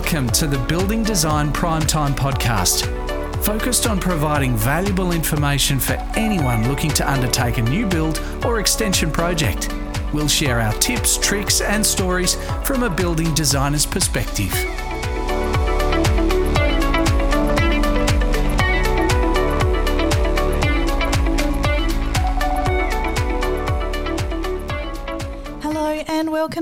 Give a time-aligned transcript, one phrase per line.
[0.00, 2.86] Welcome to the Building Design Primetime Podcast,
[3.44, 9.12] focused on providing valuable information for anyone looking to undertake a new build or extension
[9.12, 9.70] project.
[10.14, 14.50] We'll share our tips, tricks, and stories from a building designer's perspective.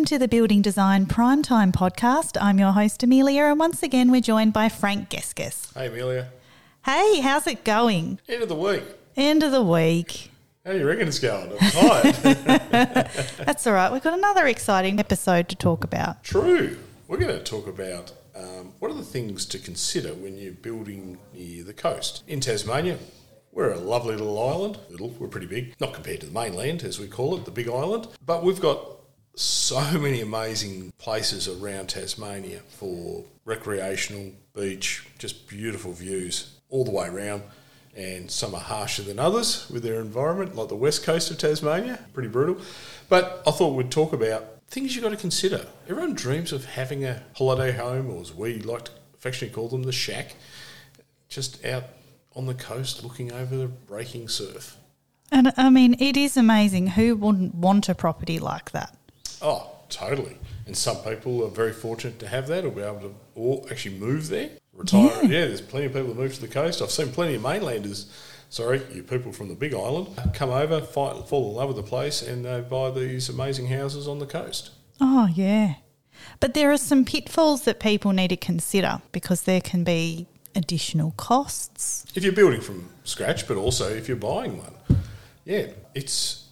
[0.08, 2.38] To the Building Design Primetime podcast.
[2.40, 5.70] I'm your host Amelia, and once again we're joined by Frank Geskis.
[5.74, 6.28] Hey, Amelia.
[6.86, 8.18] Hey, how's it going?
[8.26, 8.84] End of the week.
[9.18, 10.30] End of the week.
[10.64, 11.52] How do you reckon it's going?
[11.60, 12.14] I'm tired.
[13.44, 13.92] That's all right.
[13.92, 16.24] We've got another exciting episode to talk about.
[16.24, 16.78] True.
[17.06, 21.18] We're going to talk about um, what are the things to consider when you're building
[21.34, 22.24] near the coast.
[22.26, 22.96] In Tasmania,
[23.52, 24.78] we're a lovely little island.
[24.88, 25.78] Little, we're pretty big.
[25.78, 28.08] Not compared to the mainland, as we call it, the big island.
[28.24, 28.97] But we've got
[29.38, 37.06] so many amazing places around Tasmania for recreational, beach, just beautiful views all the way
[37.06, 37.42] around.
[37.96, 41.98] And some are harsher than others with their environment, like the west coast of Tasmania,
[42.12, 42.58] pretty brutal.
[43.08, 45.66] But I thought we'd talk about things you've got to consider.
[45.88, 49.84] Everyone dreams of having a holiday home, or as we like to affectionately call them,
[49.84, 50.34] the shack,
[51.28, 51.84] just out
[52.34, 54.76] on the coast looking over the breaking surf.
[55.30, 56.88] And I mean, it is amazing.
[56.88, 58.94] Who wouldn't want a property like that?
[59.42, 60.36] Oh, totally.
[60.66, 63.98] And some people are very fortunate to have that or be able to or actually
[63.98, 65.10] move there, retire.
[65.22, 65.22] Yeah.
[65.22, 66.82] Yeah, there's plenty of people that move to the coast.
[66.82, 68.12] I've seen plenty of mainlanders,
[68.50, 71.82] sorry, you people from the big island, come over, fight, fall in love with the
[71.82, 74.70] place, and they buy these amazing houses on the coast.
[75.00, 75.76] Oh, yeah.
[76.40, 81.12] But there are some pitfalls that people need to consider because there can be additional
[81.12, 82.04] costs.
[82.14, 84.74] If you're building from scratch, but also if you're buying one,
[85.44, 86.47] yeah, it's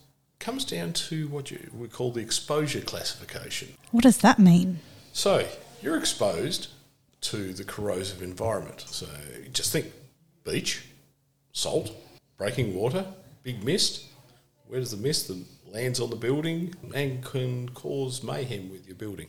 [0.47, 3.66] comes down to what you we call the exposure classification.
[3.91, 4.78] What does that mean?
[5.12, 5.45] So
[5.83, 6.68] you're exposed
[7.23, 8.84] to the corrosive environment.
[8.86, 9.08] So
[9.52, 9.86] just think
[10.45, 10.86] beach,
[11.51, 11.90] salt,
[12.36, 13.05] breaking water,
[13.42, 14.05] big mist.
[14.68, 18.95] Where does the mist that lands on the building and can cause mayhem with your
[18.95, 19.27] building?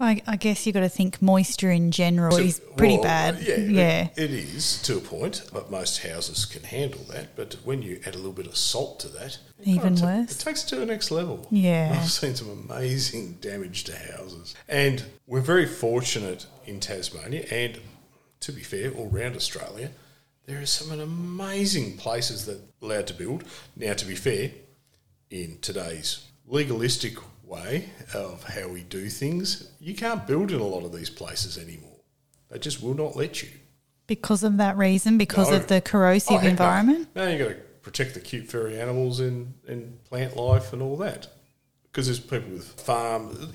[0.00, 3.40] I, I guess you've got to think moisture in general So- is pretty well, bad.
[3.42, 4.08] Yeah, yeah.
[4.16, 7.34] It, it is to a point, but most houses can handle that.
[7.34, 10.32] But when you add a little bit of salt to that, it Even worse.
[10.32, 11.46] It takes it to the next level.
[11.50, 11.98] Yeah.
[12.00, 17.80] I've seen some amazing damage to houses, and we're very fortunate in Tasmania, and
[18.40, 19.90] to be fair, all around Australia,
[20.46, 23.42] there are some amazing places that allowed to build.
[23.74, 24.52] Now, to be fair,
[25.28, 27.16] in today's legalistic
[27.48, 31.58] way of how we do things, you can't build in a lot of these places
[31.58, 31.96] anymore.
[32.50, 33.48] They just will not let you.
[34.06, 35.56] Because of that reason, because No.
[35.56, 36.50] of the corrosive Oh, heck no.
[36.50, 37.08] environment?
[37.14, 40.96] No, you've got to protect the cute furry animals and, and plant life and all
[40.98, 41.28] that.
[41.84, 43.52] Because there's people with farm.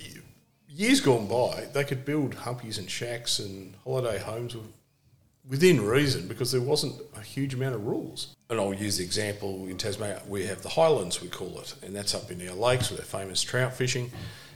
[0.68, 4.66] Years gone by, they could build humpies and shacks and holiday homes with-
[5.48, 8.36] within reason because there wasn't a huge amount of rules.
[8.50, 11.96] And I'll use the example in Tasmania, we have the highlands, we call it, and
[11.96, 14.12] that's up in our lakes with our famous trout fishing.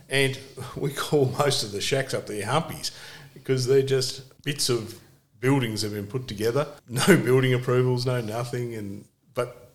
[0.09, 0.37] And
[0.75, 2.91] we call most of the shacks up there humpies
[3.33, 4.99] because they're just bits of
[5.39, 9.69] buildings have been put together, no building approvals, no nothing, and but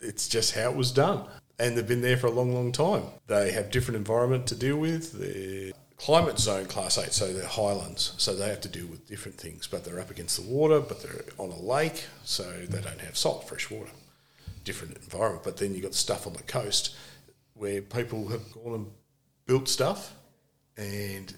[0.00, 1.24] it's just how it was done.
[1.58, 3.02] And they've been there for a long, long time.
[3.26, 5.12] They have different environment to deal with.
[5.12, 9.36] They're climate zone class 8, so they're highlands, so they have to deal with different
[9.36, 9.66] things.
[9.66, 13.16] But they're up against the water, but they're on a lake, so they don't have
[13.16, 13.90] salt, fresh water.
[14.64, 15.44] Different environment.
[15.44, 16.96] But then you've got stuff on the coast
[17.54, 18.86] where people have gone and
[19.46, 20.14] built stuff
[20.76, 21.34] and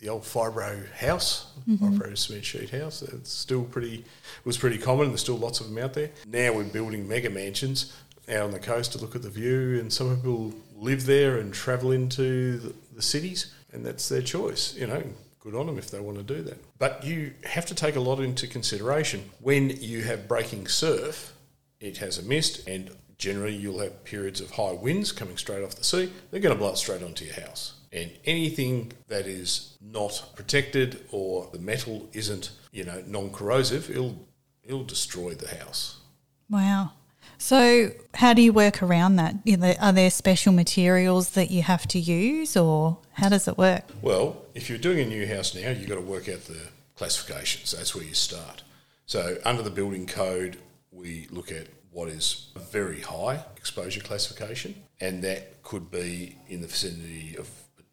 [0.00, 1.98] the old fibro house, mm-hmm.
[1.98, 3.02] fibro cement sheet house.
[3.02, 4.04] It's still pretty
[4.44, 5.08] was pretty common.
[5.08, 6.10] There's still lots of them out there.
[6.26, 7.92] Now we're building mega mansions
[8.28, 11.52] out on the coast to look at the view, and some people live there and
[11.52, 14.74] travel into the, the cities, and that's their choice.
[14.74, 15.02] You know,
[15.40, 16.58] good on them if they want to do that.
[16.78, 21.34] But you have to take a lot into consideration when you have breaking surf.
[21.78, 25.74] It has a mist, and generally you'll have periods of high winds coming straight off
[25.74, 26.10] the sea.
[26.30, 27.74] They're going to blow it straight onto your house.
[27.92, 34.26] And anything that is not protected or the metal isn't, you know, non-corrosive, it'll
[34.64, 35.98] it'll destroy the house.
[36.50, 36.92] Wow.
[37.38, 39.36] So, how do you work around that?
[39.80, 43.84] Are there special materials that you have to use, or how does it work?
[44.00, 47.72] Well, if you're doing a new house now, you've got to work out the classifications.
[47.72, 48.62] That's where you start.
[49.06, 50.58] So, under the building code,
[50.90, 56.60] we look at what is a very high exposure classification, and that could be in
[56.60, 57.48] the vicinity of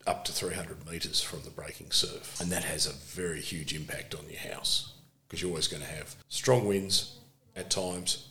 [0.05, 2.39] up to 300 metres from the breaking surf.
[2.41, 4.93] And that has a very huge impact on your house
[5.27, 7.19] because you're always going to have strong winds
[7.55, 8.29] at times,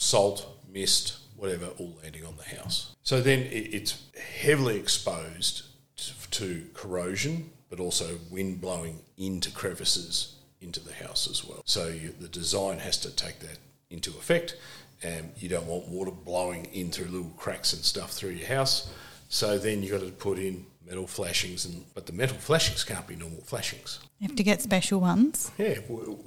[0.00, 2.96] salt, mist, whatever, all landing on the house.
[3.02, 4.02] So then it, it's
[4.40, 5.62] heavily exposed
[5.96, 11.62] to, to corrosion but also wind blowing into crevices into the house as well.
[11.64, 13.58] So you, the design has to take that
[13.88, 14.56] into effect.
[15.02, 18.92] And you don't want water blowing in through little cracks and stuff through your house.
[19.30, 23.06] So then you've got to put in metal flashings, and but the metal flashings can't
[23.06, 24.00] be normal flashings.
[24.18, 25.52] You have to get special ones.
[25.56, 25.78] Yeah,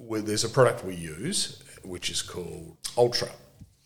[0.09, 3.29] there's a product we use which is called Ultra.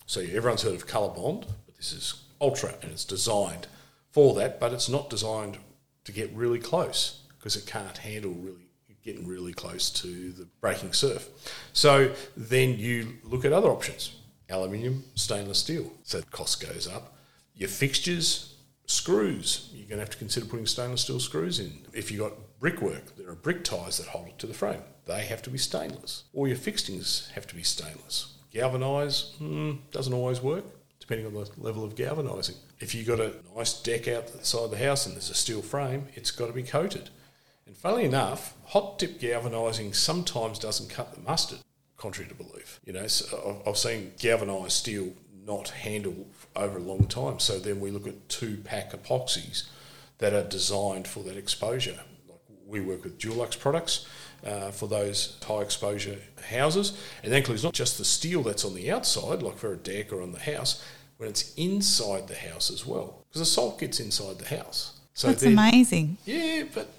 [0.08, 3.68] So everyone's heard of Colorbond, but this is Ultra, and it's designed
[4.10, 5.58] for that, but it's not designed
[6.06, 8.70] to get really close because it can't handle really
[9.04, 11.30] getting really close to the breaking surf.
[11.74, 14.16] So then you look at other options:
[14.50, 15.92] aluminium, stainless steel.
[16.04, 17.18] So the cost goes up.
[17.54, 18.56] Your fixtures,
[18.86, 19.70] screws.
[19.74, 21.86] You're going to have to consider putting stainless steel screws in.
[21.94, 24.84] If you've got brickwork, there are brick ties that hold it to the frame.
[25.06, 26.24] They have to be stainless.
[26.34, 28.37] Or your fixings have to be stainless.
[28.58, 30.66] Galvanise hmm, doesn't always work,
[31.00, 32.56] depending on the level of galvanising.
[32.80, 35.36] If you've got a nice deck out the side of the house and there's a
[35.36, 37.12] steel frame, it's got to be coated.
[37.68, 41.60] And funnily enough, hot dip galvanising sometimes doesn't cut the mustard,
[41.98, 42.80] contrary to belief.
[42.84, 45.14] You know, so I've seen galvanised steel
[45.46, 46.26] not handle
[46.56, 47.40] over a long time.
[47.40, 49.68] So then we look at two pack epoxies
[50.18, 52.00] that are designed for that exposure.
[52.68, 54.06] We work with Dulux products
[54.46, 56.18] uh, for those high exposure
[56.50, 59.78] houses, and that includes not just the steel that's on the outside, like for a
[59.78, 60.84] deck or on the house,
[61.18, 65.00] but it's inside the house as well, because the salt gets inside the house.
[65.14, 66.18] So that's amazing.
[66.26, 66.90] Yeah, but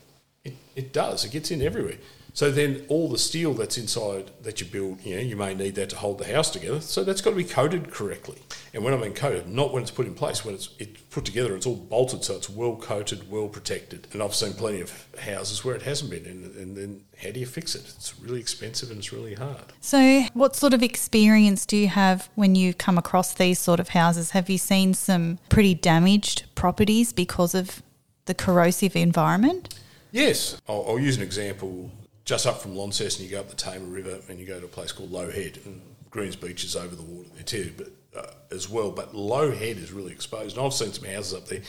[0.42, 1.24] it, it does.
[1.24, 1.98] It gets in everywhere.
[2.34, 5.74] So then all the steel that's inside that you build, you know, you may need
[5.74, 6.80] that to hold the house together.
[6.80, 8.38] So that's got to be coated correctly.
[8.72, 11.24] And when I mean coated, not when it's put in place, when it's, it's put
[11.24, 14.06] together, it's all bolted so it's well coated, well protected.
[14.12, 16.26] And I've seen plenty of houses where it hasn't been.
[16.26, 17.82] And, and then how do you fix it?
[17.96, 19.72] It's really expensive and it's really hard.
[19.80, 23.88] So, what sort of experience do you have when you come across these sort of
[23.90, 24.30] houses?
[24.30, 27.82] Have you seen some pretty damaged properties because of
[28.26, 29.74] the corrosive environment?
[30.12, 30.60] Yes.
[30.68, 31.90] I'll, I'll use an example
[32.28, 34.68] just up from Launceston, you go up the Tamar River and you go to a
[34.68, 35.80] place called Low Head, and
[36.10, 38.90] Greens Beach is over the water there too, but uh, as well.
[38.90, 41.60] But Low Head is really exposed, and I've seen some houses up there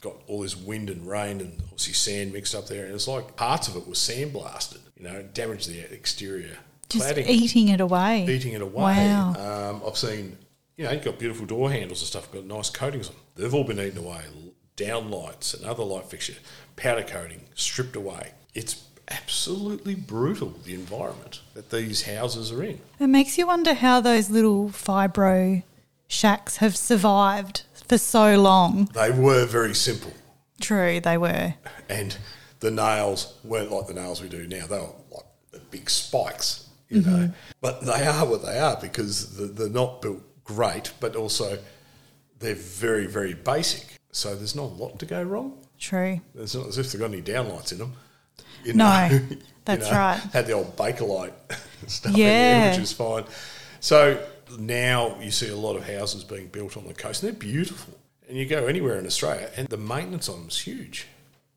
[0.00, 3.36] got all this wind and rain and obviously sand mixed up there, and it's like
[3.36, 6.56] parts of it was sandblasted, you know, damaged the exterior
[6.88, 8.96] just cladding, eating it away, eating it away.
[8.96, 9.34] Wow.
[9.70, 10.36] Um, I've seen,
[10.76, 13.14] you know, you've got beautiful door handles and stuff, got nice coatings on.
[13.36, 14.22] They've all been eaten away.
[14.74, 16.34] Down lights, another light fixture,
[16.74, 18.32] powder coating, stripped away.
[18.54, 22.80] It's absolutely brutal, the environment that these houses are in.
[22.98, 25.62] It makes you wonder how those little fibro
[26.08, 28.88] shacks have survived for so long.
[28.94, 30.12] They were very simple.
[30.60, 31.54] True, they were.
[31.88, 32.16] And
[32.60, 34.66] the nails weren't like the nails we do now.
[34.66, 37.10] They were like the big spikes, you mm-hmm.
[37.10, 37.32] know.
[37.60, 41.58] But they are what they are because they're not built great, but also
[42.38, 43.98] they're very, very basic.
[44.12, 45.58] So there's not a lot to go wrong.
[45.78, 46.20] True.
[46.34, 47.94] It's not as if they've got any downlights in them.
[48.64, 49.20] You know, no,
[49.64, 50.18] that's you know, right.
[50.32, 51.32] Had the old Bakelite
[51.86, 52.26] stuff yeah.
[52.26, 53.24] in there, which is fine.
[53.80, 54.22] So
[54.58, 57.94] now you see a lot of houses being built on the coast, and they're beautiful.
[58.28, 61.06] And you go anywhere in Australia, and the maintenance on them is huge.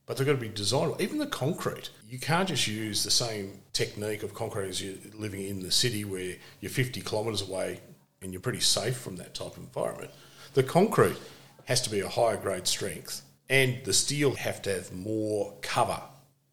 [0.05, 0.99] But they've got to be designed.
[0.99, 5.45] Even the concrete, you can't just use the same technique of concrete as you're living
[5.47, 7.79] in the city where you're 50 kilometres away
[8.21, 10.11] and you're pretty safe from that type of environment.
[10.55, 11.15] The concrete
[11.65, 16.01] has to be a higher grade strength, and the steel have to have more cover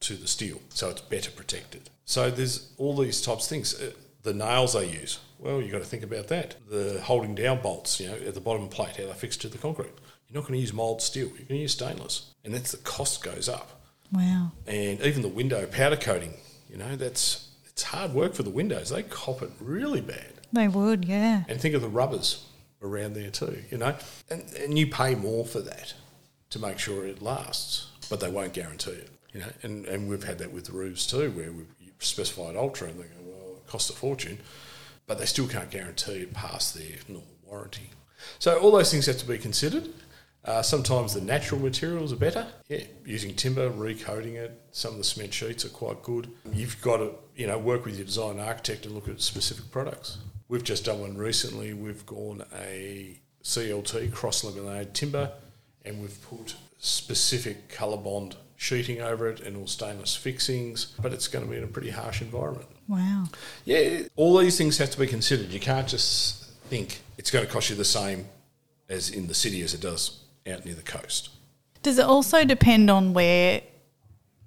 [0.01, 1.91] to the steel, so it's better protected.
[2.05, 3.81] So there's all these types of things.
[3.81, 3.93] Uh,
[4.23, 6.57] the nails they use, well, you've got to think about that.
[6.69, 9.37] The holding down bolts, you know, at the bottom of the plate, how they fix
[9.39, 9.93] to the concrete.
[10.29, 11.29] You're not going to use mild steel.
[11.29, 13.81] You're going to use stainless, and that's the cost goes up.
[14.13, 14.53] Wow.
[14.67, 16.35] And even the window powder coating,
[16.69, 18.91] you know, that's it's hard work for the windows.
[18.91, 20.33] They cop it really bad.
[20.53, 21.45] They would, yeah.
[21.49, 22.45] And think of the rubbers
[22.83, 23.95] around there too, you know,
[24.29, 25.95] and and you pay more for that
[26.51, 29.11] to make sure it lasts, but they won't guarantee it.
[29.33, 31.69] You know, and, and we've had that with the roofs too, where we've
[31.99, 34.39] specified ultra, and they go, well, it costs a fortune,
[35.07, 37.91] but they still can't guarantee it past their normal warranty.
[38.39, 39.89] So all those things have to be considered.
[40.45, 42.47] Uh, sometimes the natural materials are better.
[42.69, 44.59] Yeah, using timber, recoating it.
[44.73, 46.31] Some of the cement sheets are quite good.
[46.53, 50.19] You've got to, you know, work with your design architect and look at specific products.
[50.49, 51.75] We've just done one recently.
[51.75, 55.31] We've gone a CLT cross laminated timber,
[55.85, 61.43] and we've put specific Colorbond sheeting over it and all stainless fixings, but it's going
[61.43, 62.69] to be in a pretty harsh environment.
[62.87, 63.25] Wow.
[63.65, 65.49] Yeah, all these things have to be considered.
[65.49, 68.27] You can't just think it's going to cost you the same
[68.91, 71.31] as in the city as it does out near the coast.
[71.83, 73.63] Does it also depend on where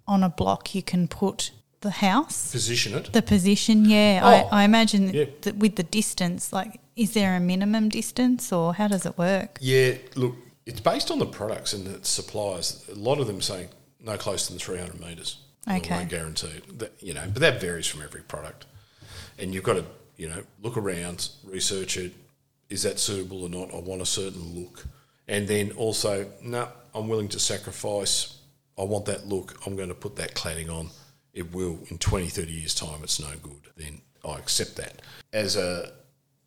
[0.08, 1.50] on a block you can put
[1.82, 2.52] the house?
[2.52, 3.14] Position it.
[3.14, 4.20] The position, yeah.
[4.22, 5.26] Oh, I, I, imagine yeah.
[5.42, 9.58] that with the distance, like, is there a minimum distance or how does it work?
[9.60, 10.36] Yeah, look,
[10.68, 12.88] it's based on the products and the suppliers.
[12.92, 13.70] A lot of them saying
[14.04, 15.38] no closer than 300 metres.
[15.66, 15.96] I Okay.
[15.96, 16.80] won't guarantee it.
[16.80, 18.66] That, you know, but that varies from every product,
[19.40, 19.86] and you've got to
[20.18, 22.14] you know look around, research it.
[22.70, 23.74] Is that suitable or not?
[23.74, 24.86] I want a certain look,
[25.28, 28.38] and then also, no, I'm willing to sacrifice.
[28.78, 29.66] I want that look.
[29.66, 30.90] I'm going to put that cladding on.
[31.34, 33.02] It will in 20, 30 years' time.
[33.04, 33.62] It's no good.
[33.78, 35.02] Then I accept that.
[35.32, 35.92] As a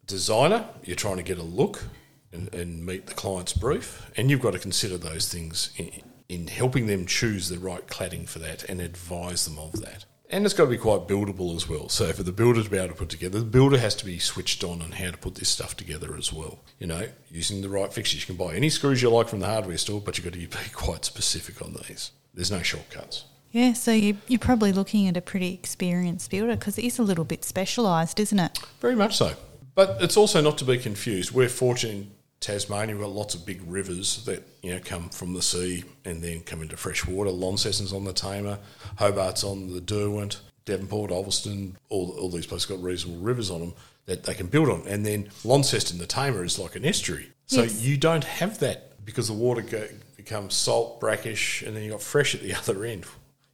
[0.06, 1.84] designer, you're trying to get a look
[2.32, 5.90] and, and meet the client's brief, and you've got to consider those things in,
[6.28, 10.04] in helping them choose the right cladding for that and advise them of that.
[10.28, 11.88] And it's got to be quite buildable as well.
[11.88, 14.18] So for the builder to be able to put together, the builder has to be
[14.18, 16.58] switched on on how to put this stuff together as well.
[16.80, 18.22] You know, using the right fixtures.
[18.22, 20.40] You can buy any screws you like from the hardware store, but you've got to
[20.40, 22.10] be quite specific on these.
[22.34, 23.24] There's no shortcuts.
[23.52, 27.02] Yeah, so you, you're probably looking at a pretty experienced builder because it is a
[27.02, 28.58] little bit specialised, isn't it?
[28.80, 29.34] Very much so.
[29.74, 31.32] But it's also not to be confused.
[31.32, 32.08] We're fortunate
[32.40, 36.22] Tasmania, we've got lots of big rivers that you know come from the sea and
[36.22, 37.30] then come into fresh water.
[37.30, 38.58] Launceston's on the Tamar,
[38.98, 43.74] Hobart's on the Derwent, Devonport, Ulverstone, all, all these places got reasonable rivers on them
[44.06, 44.86] that they can build on.
[44.86, 47.30] And then Launceston, the Tamar, is like an estuary.
[47.46, 47.80] So Yes.
[47.82, 52.02] you don't have that because the water go, becomes salt, brackish, and then you've got
[52.02, 53.04] fresh at the other end.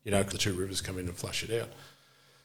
[0.04, 1.68] You know, the two rivers come in and flush it out.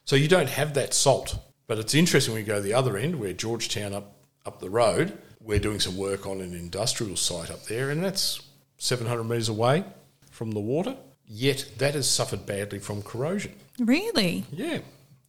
[0.05, 1.37] So you don't have that salt.
[1.65, 4.13] But it's interesting when you go to the other end, where George Town up,
[4.45, 5.17] up the road,
[5.47, 8.41] we're doing some work on an industrial site up there, and that's
[8.77, 9.85] 700 metres away
[10.29, 10.95] from the water.
[11.25, 13.53] Yet that has suffered badly from corrosion.
[13.79, 14.45] Really?
[14.51, 14.79] Yeah,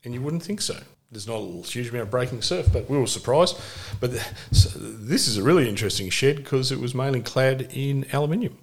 [0.04, 0.76] and you wouldn't think so.
[1.10, 3.58] There's not a huge amount of breaking surf, but we were surprised.
[3.98, 4.22] But th-
[4.52, 8.58] so this is a really interesting shed because it was mainly clad in aluminium.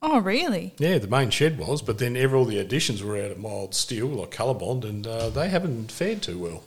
[0.00, 0.74] Oh, really?
[0.78, 3.74] Yeah, the main shed was, but then every, all the additions were out of mild
[3.74, 6.62] steel, like Colorbond, and uh, they haven't fared too well.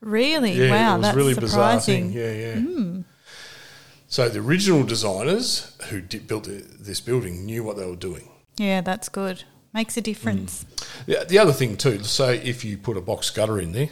[0.00, 0.52] Really?
[0.52, 2.12] Yeah, wow, it was that's really bizarre thing.
[2.12, 3.02] Yeah, yeah.
[4.12, 8.28] So the original designers who did, built this building knew what they were doing.
[8.58, 9.44] Yeah, that's good.
[9.72, 10.64] Makes a difference.
[10.64, 11.06] Mm.
[11.06, 13.88] The, the other thing too, say if you put a box gutter in there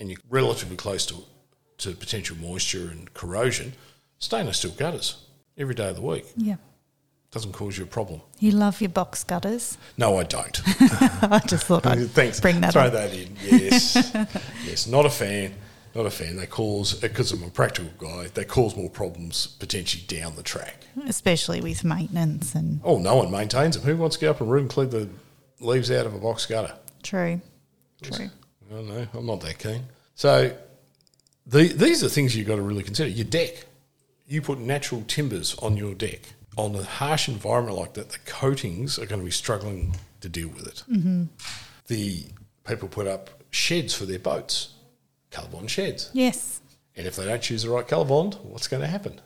[0.00, 1.22] and you're relatively close to
[1.78, 3.74] to potential moisture and corrosion,
[4.18, 5.24] stainless steel gutters
[5.56, 6.56] every day of the week Yeah.
[7.30, 8.22] doesn't cause you a problem.
[8.40, 9.78] You love your box gutters.
[9.96, 10.60] No, I don't.
[11.22, 12.40] I just thought I'd Thanks.
[12.40, 12.92] bring that Throw up.
[12.94, 13.36] that in.
[13.40, 13.94] Yes,
[14.66, 14.88] yes.
[14.88, 15.54] Not a fan.
[15.94, 16.36] Not a fan.
[16.36, 18.28] They cause because I'm a practical guy.
[18.34, 20.76] They cause more problems potentially down the track.
[21.06, 23.84] Especially with maintenance and Oh, no one maintains them.
[23.86, 25.08] Who wants to get up and root and clean the
[25.60, 26.74] leaves out of a box gutter?
[27.02, 27.40] true.
[28.02, 28.28] True.
[28.70, 29.06] I don't know.
[29.14, 29.84] I'm not that keen.
[30.14, 30.54] So
[31.46, 33.08] the, these are things you've got to really consider.
[33.08, 33.64] Your deck.
[34.26, 36.20] You put natural timbers on your deck.
[36.56, 40.48] On a harsh environment like that, the coatings are going to be struggling to deal
[40.48, 40.82] with it.
[40.90, 41.24] Mm-hmm.
[41.88, 42.24] The
[42.66, 44.73] people put up sheds for their boats,
[45.34, 46.10] Colorbond sheds.
[46.12, 46.60] Yes.
[46.96, 49.20] And if they don't choose the right Colorbond, what's going to happen?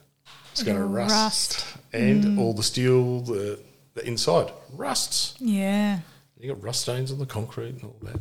[0.53, 1.13] It's going to rust.
[1.13, 1.77] rust.
[1.93, 3.61] And all the steel, the,
[3.95, 5.35] the inside, rusts.
[5.39, 6.01] Yeah.
[6.39, 8.21] You've got rust stains on the concrete and all that.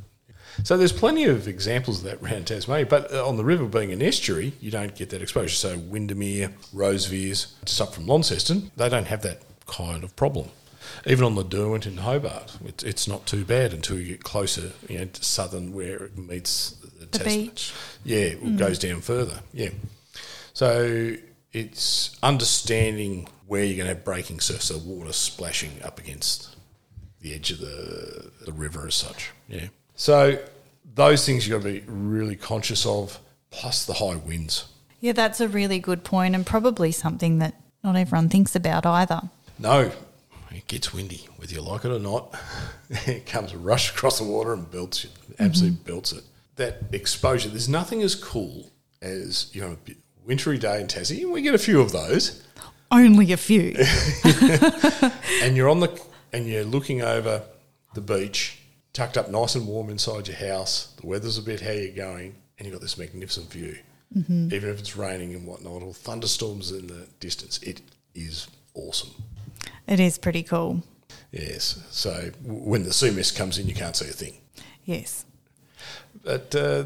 [0.63, 3.91] So there's plenty of examples of that around Tasmania, but uh, on the river being
[3.91, 5.55] an estuary, you don't get that exposure.
[5.55, 10.49] So Windermere, Rosevears, just up from Launceston, they don't have that kind of problem.
[11.05, 14.71] Even on the Derwent in Hobart, it's, it's not too bad until you get closer,
[14.87, 17.73] you know, to southern where it meets the, The Tasman- beach.
[18.03, 18.57] Yeah, it mm-hmm.
[18.57, 19.39] goes down further.
[19.53, 19.69] Yeah.
[20.53, 21.15] So
[21.53, 26.55] it's understanding where you're going to have breaking surf, so water splashing up against
[27.21, 29.31] the edge of the, the river as such.
[29.47, 29.67] Yeah.
[29.95, 30.39] So
[30.95, 34.65] those things you've got to be really conscious of, plus the high winds.
[34.99, 37.53] Yeah, that's a really good point and probably something that
[37.83, 39.21] not everyone thinks about either.
[39.59, 39.91] No,
[40.57, 42.33] it gets windy, whether you like it or not.
[42.89, 45.91] it comes rush across the water and belts it, absolutely mm-hmm.
[45.91, 46.23] belts it.
[46.55, 48.71] That exposure, there's nothing as cool
[49.01, 49.77] as you know,
[50.25, 52.43] wintry day in Tassie, and we get a few of those.
[52.91, 53.75] Only a few.
[55.43, 56.01] and you're on the
[56.33, 57.43] and you're looking over
[57.93, 58.59] the beach,
[58.93, 60.93] tucked up nice and warm inside your house.
[60.99, 63.77] The weather's a bit how you're going, and you've got this magnificent view.
[64.17, 64.53] Mm-hmm.
[64.53, 67.81] Even if it's raining and whatnot, or thunderstorms in the distance, it
[68.15, 69.11] is awesome.
[69.87, 70.83] It is pretty cool.
[71.31, 71.83] Yes.
[71.89, 74.37] So w- when the sea mist comes in, you can't see a thing.
[74.85, 75.25] Yes.
[76.23, 76.85] But uh,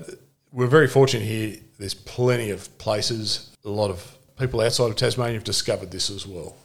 [0.52, 1.58] we're very fortunate here.
[1.80, 3.56] There's plenty of places.
[3.66, 6.56] A lot of people outside of Tasmania have discovered this as well,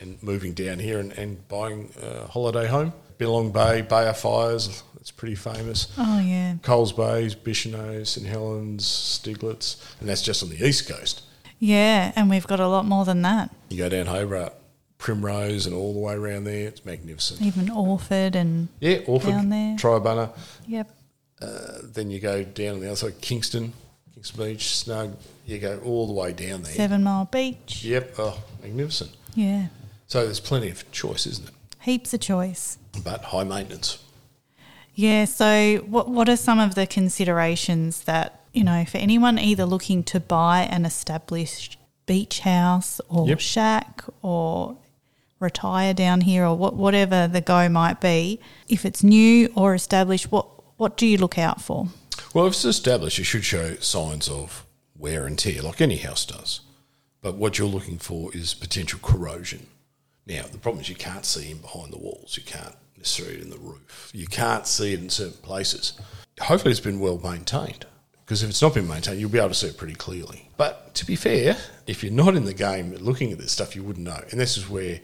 [0.00, 2.92] and moving down here and, and buying a holiday home.
[3.18, 5.92] Binalong Bay, Bay of Fires, it's pretty famous.
[5.98, 6.56] Oh, yeah.
[6.62, 11.22] Coles Bays, Bicheno, St Helens, Stieglitz, and that's just on the east coast.
[11.58, 13.54] Yeah, and we've got a lot more than that.
[13.68, 14.54] You go down Hobart,
[15.02, 16.68] Primrose, and all the way around there.
[16.68, 17.42] It's magnificent.
[17.42, 19.76] Even Orford and Yeah, Orford, Down there.
[19.76, 20.30] Triabunna.
[20.68, 20.92] yep.
[21.40, 23.72] Uh, then you go down on the other side, Kingston,
[24.14, 25.16] Kingston Beach, Snug.
[25.44, 26.72] You go all the way down there.
[26.72, 27.82] Seven Mile Beach.
[27.84, 28.14] Yep.
[28.18, 29.10] Oh, magnificent.
[29.34, 29.66] Yeah.
[30.06, 31.54] So there's plenty of choice, isn't it?
[31.80, 32.78] Heaps of choice.
[33.02, 33.98] But high maintenance.
[34.94, 35.24] Yeah.
[35.24, 40.04] So, what what are some of the considerations that you know for anyone either looking
[40.04, 43.40] to buy an established beach house or Yep.
[43.40, 44.76] shack or
[45.42, 50.32] retire down here or what, whatever the go might be, if it's new or established,
[50.32, 50.46] what
[50.78, 51.88] what do you look out for?
[52.34, 56.24] Well, if it's established, it should show signs of wear and tear, like any house
[56.24, 56.60] does.
[57.20, 59.66] But what you're looking for is potential corrosion.
[60.26, 62.36] Now, the problem is you can't see in behind the walls.
[62.36, 64.10] You can't necessarily in the roof.
[64.12, 65.94] You can't see it in certain places.
[66.40, 67.86] Hopefully, it's been well maintained.
[68.24, 70.48] Because if it's not been maintained, you'll be able to see it pretty clearly.
[70.56, 71.56] But to be fair,
[71.86, 74.22] if you're not in the game looking at this stuff, you wouldn't know.
[74.30, 75.00] And this is where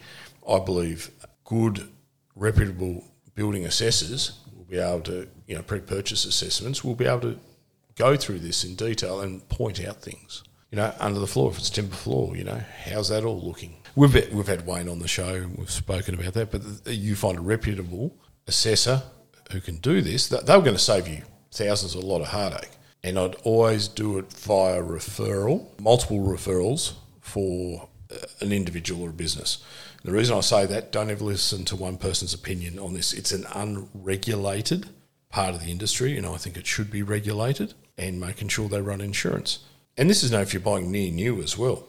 [0.48, 1.10] I believe
[1.44, 1.88] good,
[2.34, 7.38] reputable building assessors will be able to, you know, pre-purchase assessments will be able to
[7.96, 10.42] go through this in detail and point out things.
[10.70, 13.76] You know, under the floor, if it's timber floor, you know, how's that all looking?
[13.96, 17.40] We've we've had Wayne on the show, we've spoken about that, but you find a
[17.40, 18.14] reputable
[18.46, 19.02] assessor
[19.50, 22.70] who can do this, they're going to save you thousands, a lot of heartache.
[23.02, 29.12] And I'd always do it via referral, multiple referrals for uh, an individual or a
[29.12, 29.64] business.
[30.04, 33.12] The reason I say that, don't ever listen to one person's opinion on this.
[33.12, 34.88] It's an unregulated
[35.28, 38.80] part of the industry, and I think it should be regulated and making sure they
[38.80, 39.58] run insurance.
[39.96, 41.84] And this is now if you're buying near new as well.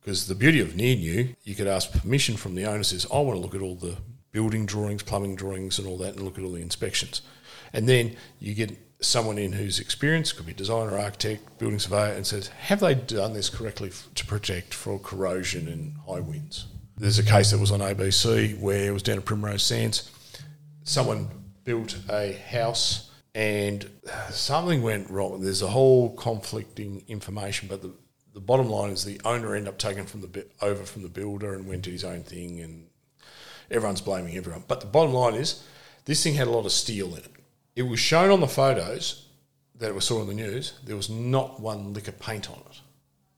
[0.00, 3.18] Because the beauty of near new, you could ask permission from the owner says, I
[3.18, 3.96] want to look at all the
[4.32, 7.20] building drawings, plumbing drawings, and all that, and look at all the inspections.
[7.72, 12.26] And then you get someone in who's experienced, could be designer, architect, building surveyor, and
[12.26, 16.66] says, Have they done this correctly to protect for corrosion and high winds?
[17.00, 20.10] There's a case that was on ABC where it was down at Primrose Sands.
[20.84, 21.30] Someone
[21.64, 23.88] built a house and
[24.28, 25.40] something went wrong.
[25.40, 27.94] There's a whole conflicting information, but the,
[28.34, 31.54] the bottom line is the owner ended up taking from the over from the builder
[31.54, 32.86] and went to his own thing, and
[33.70, 34.64] everyone's blaming everyone.
[34.68, 35.64] But the bottom line is
[36.04, 37.32] this thing had a lot of steel in it.
[37.76, 39.26] It was shown on the photos
[39.76, 40.74] that was saw on the news.
[40.84, 42.80] There was not one lick of paint on it.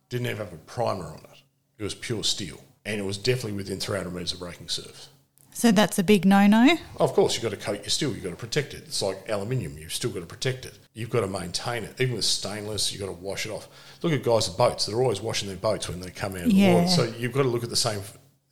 [0.09, 1.43] Didn't even have a primer on it.
[1.79, 5.09] It was pure steel, and it was definitely within 300 metres of breaking surface.
[5.55, 6.77] So that's a big no-no.
[6.97, 8.85] Of course, you've got to coat your steel, you've got to protect it.
[8.87, 10.79] It's like aluminium, you've still got to protect it.
[10.95, 12.01] You've got to maintain it.
[12.01, 13.69] Even with stainless, you've got to wash it off.
[14.03, 16.51] Look at guys at boats, they're always washing their boats when they come out of
[16.51, 16.89] the water.
[16.89, 18.01] So you've got to look at the same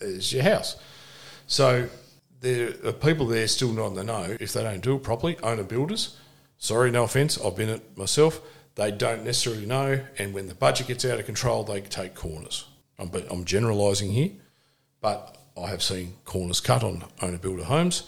[0.01, 0.77] as your house.
[1.47, 1.89] So
[2.41, 4.37] there are people there still not in the know.
[4.39, 6.17] If they don't do it properly, owner builders,
[6.59, 8.41] sorry, no offence, I've been it myself,
[8.75, 10.01] they don't necessarily know.
[10.19, 12.67] And when the budget gets out of control, they take corners.
[13.01, 14.31] I'm, but I'm generalising here,
[15.01, 18.05] but I have seen corners cut on owner builder homes.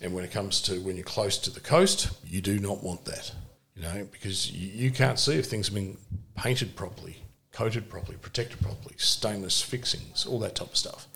[0.00, 3.04] And when it comes to when you're close to the coast, you do not want
[3.06, 3.32] that,
[3.74, 5.96] you know, because you, you can't see if things have been
[6.34, 7.16] painted properly,
[7.50, 11.08] coated properly, protected properly, stainless fixings, all that type of stuff.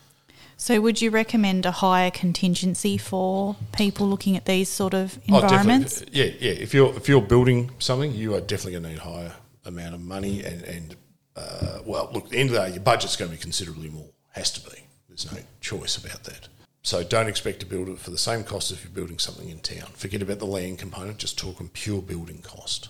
[0.57, 5.37] So would you recommend a higher contingency for people looking at these sort of Oh,
[5.41, 6.05] environments?
[6.13, 6.53] Yeah, yeah.
[6.53, 9.33] If you're if you're building something, you are definitely going to need a higher
[9.65, 10.97] amount of money, and and
[11.41, 13.89] uh, well, look, at the end of the day, your budget's going to be considerably
[13.89, 14.11] more.
[14.33, 14.77] Has to be.
[15.09, 16.49] There's no choice about that.
[16.83, 19.59] So don't expect to build it for the same cost if you're building something in
[19.61, 19.89] town.
[19.95, 21.19] Forget about the land component.
[21.19, 22.89] Just talking pure building cost.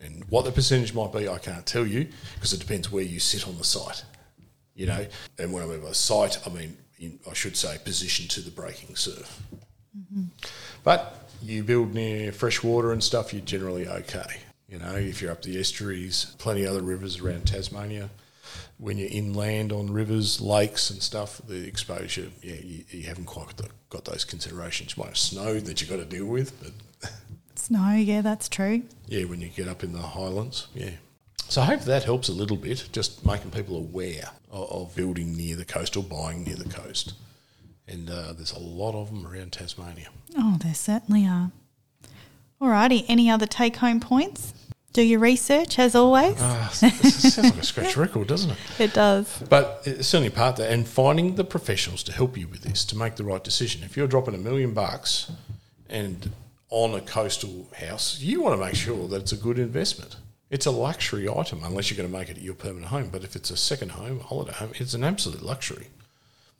[0.00, 3.20] And what the percentage might be, I can't tell you because it depends where you
[3.20, 4.04] sit on the site.
[4.74, 5.06] You know,
[5.38, 8.50] and when I mean by site, I mean in, I should say position to the
[8.50, 9.42] breaking surf.
[10.82, 14.40] But you build near fresh water and stuff, you're generally okay.
[14.72, 18.08] You know, if you're up the estuaries, plenty of other rivers around Tasmania.
[18.78, 23.48] When you're inland on rivers, lakes and stuff, the exposure, yeah, you, you haven't quite
[23.48, 24.96] got, the, got those considerations.
[24.96, 27.10] You might have snow that you've got to deal with, but
[27.54, 28.82] Snow, yeah, that's true.
[29.06, 30.92] yeah, when you get up in the highlands, yeah.
[31.48, 35.36] So I hope that helps a little bit, just making people aware of, of building
[35.36, 37.12] near the coast or buying near the coast.
[37.86, 40.08] And uh, there's a lot of them around Tasmania.
[40.36, 41.50] Oh, there certainly are.
[42.60, 44.54] Alrighty, any other take home points?
[44.92, 46.36] Do your research as always.
[46.38, 48.58] Ah, it sounds like a scratch record, doesn't it?
[48.78, 49.42] it does.
[49.48, 52.84] But it's certainly part of that, and finding the professionals to help you with this
[52.86, 53.82] to make the right decision.
[53.84, 55.32] If you're dropping a million bucks
[55.88, 56.32] and
[56.68, 60.16] on a coastal house, you want to make sure that it's a good investment.
[60.50, 63.08] It's a luxury item unless you're going to make it your permanent home.
[63.10, 65.86] But if it's a second home, a holiday home, it's an absolute luxury.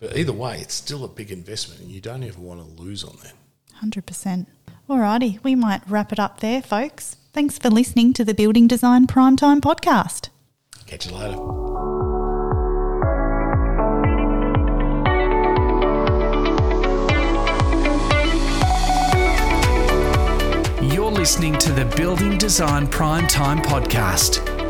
[0.00, 3.04] But either way, it's still a big investment, and you don't ever want to lose
[3.04, 3.34] on that.
[3.84, 4.46] 100%.
[4.88, 7.16] Alrighty, we might wrap it up there, folks.
[7.32, 10.28] Thanks for listening to the Building Design Primetime podcast.
[10.86, 11.38] Catch you later.
[20.94, 24.61] You're listening to the Building Design Prime Time podcast.